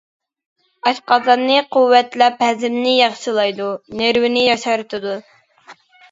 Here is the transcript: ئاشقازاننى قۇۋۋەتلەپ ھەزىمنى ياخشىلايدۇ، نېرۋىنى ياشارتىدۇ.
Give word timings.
ئاشقازاننى 0.91 1.57
قۇۋۋەتلەپ 1.75 2.41
ھەزىمنى 2.45 2.93
ياخشىلايدۇ، 2.93 3.67
نېرۋىنى 3.99 4.41
ياشارتىدۇ. 4.47 5.13